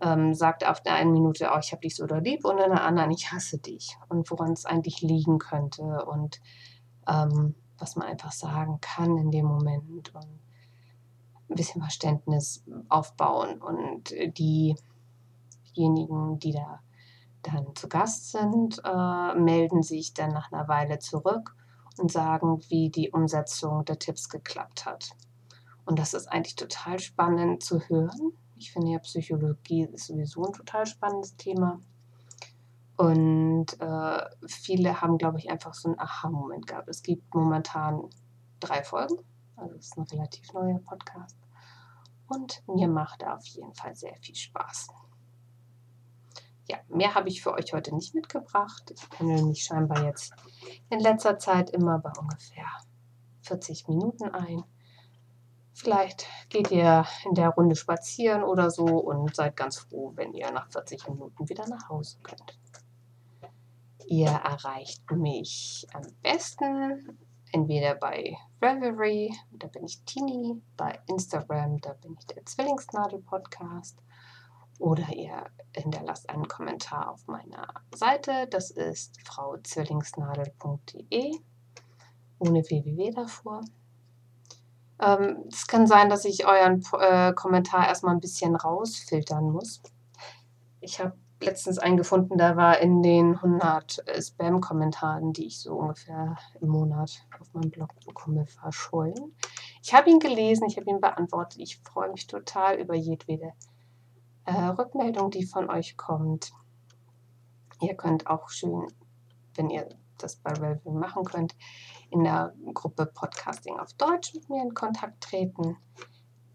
[0.00, 2.70] ähm, sagt auf der einen Minute, oh, ich habe dich so oder lieb und in
[2.70, 3.96] der anderen, ich hasse dich.
[4.08, 6.40] Und woran es eigentlich liegen könnte und
[7.08, 10.38] ähm, was man einfach sagen kann in dem Moment und
[11.48, 13.60] ein bisschen Verständnis aufbauen.
[13.62, 14.78] Und diejenigen,
[16.38, 16.80] die da
[17.42, 21.54] dann zu Gast sind, äh, melden sich dann nach einer Weile zurück
[21.98, 25.10] und sagen, wie die Umsetzung der Tipps geklappt hat.
[25.84, 30.52] Und das ist eigentlich total spannend zu hören, ich finde ja Psychologie ist sowieso ein
[30.52, 31.80] total spannendes Thema.
[32.96, 36.88] Und äh, viele haben, glaube ich, einfach so einen Aha-Moment gehabt.
[36.88, 38.02] Es gibt momentan
[38.58, 39.18] drei Folgen.
[39.56, 41.36] Also es ist ein relativ neuer Podcast.
[42.26, 44.88] Und mir macht er auf jeden Fall sehr viel Spaß.
[46.68, 48.92] Ja, mehr habe ich für euch heute nicht mitgebracht.
[48.94, 50.32] Ich pendel mich scheinbar jetzt
[50.90, 52.66] in letzter Zeit immer bei ungefähr
[53.42, 54.64] 40 Minuten ein.
[55.78, 60.50] Vielleicht geht ihr in der Runde spazieren oder so und seid ganz froh, wenn ihr
[60.50, 62.58] nach 40 Minuten wieder nach Hause könnt.
[64.08, 67.16] Ihr erreicht mich am besten
[67.52, 74.02] entweder bei Reverie, da bin ich Tini, bei Instagram, da bin ich der Zwillingsnadel-Podcast.
[74.80, 75.44] Oder ihr
[75.76, 81.38] hinterlasst einen Kommentar auf meiner Seite, das ist frauzwillingsnadel.de,
[82.40, 83.60] ohne www davor.
[85.00, 89.80] Ähm, es kann sein, dass ich euren äh, Kommentar erstmal ein bisschen rausfiltern muss.
[90.80, 95.74] Ich habe letztens einen gefunden, der war in den 100 äh, Spam-Kommentaren, die ich so
[95.74, 99.36] ungefähr im Monat auf meinem Blog bekomme, verschollen.
[99.82, 101.60] Ich habe ihn gelesen, ich habe ihn beantwortet.
[101.60, 103.52] Ich freue mich total über jedwede
[104.44, 106.52] äh, Rückmeldung, die von euch kommt.
[107.80, 108.88] Ihr könnt auch schön,
[109.54, 109.88] wenn ihr
[110.18, 111.54] das bei Relevant machen könnt,
[112.10, 115.76] in der Gruppe Podcasting auf Deutsch mit mir in Kontakt treten.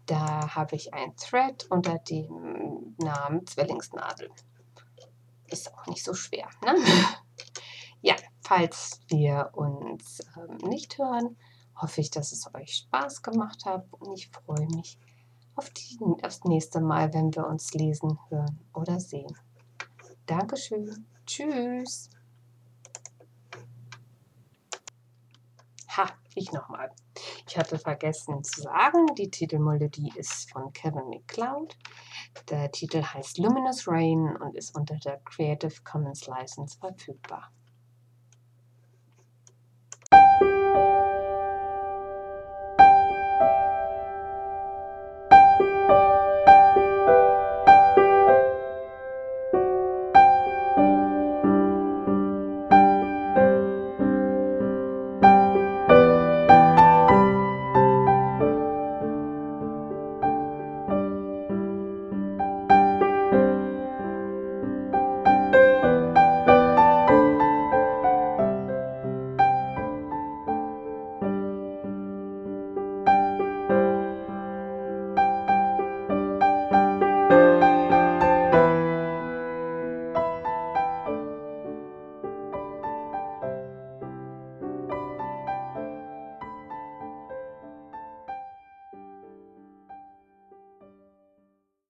[0.06, 4.30] Da habe ich ein Thread unter dem Namen Zwillingsnadel.
[5.46, 6.48] Ist auch nicht so schwer.
[6.64, 6.74] Ne?
[8.06, 11.38] Ja, falls wir uns ähm, nicht hören,
[11.74, 14.98] hoffe ich, dass es euch Spaß gemacht hat und ich freue mich
[15.56, 19.34] auf die, aufs nächste Mal, wenn wir uns lesen, hören oder sehen.
[20.26, 21.06] Dankeschön.
[21.24, 22.10] Tschüss.
[25.96, 26.90] Ha, ich nochmal.
[27.48, 31.76] Ich hatte vergessen zu sagen, die Titelmelodie ist von Kevin McCloud.
[32.50, 37.52] Der Titel heißt Luminous Rain und ist unter der Creative Commons License verfügbar.